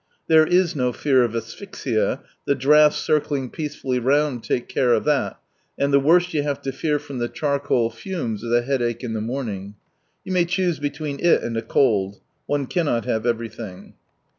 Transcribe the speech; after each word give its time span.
There 0.25 0.47
is 0.47 0.75
no 0.75 0.91
fear 0.93 1.21
of 1.21 1.35
asphyxia, 1.35 2.21
the 2.45 2.55
draughts 2.55 2.95
circling 2.97 3.51
peacefully 3.51 3.99
round, 3.99 4.43
take 4.43 4.67
care 4.67 4.93
of 4.93 5.03
that, 5.03 5.37
and 5.77 5.93
the 5.93 5.99
worst 5.99 6.33
you 6.33 6.41
have 6.41 6.59
to 6.63 6.71
fear 6.71 6.97
from 6.97 7.19
the 7.19 7.27
char 7.29 7.59
coal 7.59 7.91
fumes 7.91 8.41
is 8.41 8.51
a 8.51 8.63
headache 8.63 9.03
in 9.03 9.13
the 9.13 9.21
morning. 9.21 9.75
You 10.23 10.31
may 10.31 10.45
choose 10.45 10.79
between 10.79 11.19
it 11.19 11.43
and 11.43 11.55
a 11.55 11.61
cold. 11.61 12.19
One 12.47 12.65
cannot 12.65 13.05
have 13.05 13.27
everything 13.27 13.93